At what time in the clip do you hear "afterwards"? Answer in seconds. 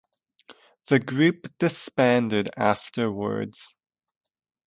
2.57-3.75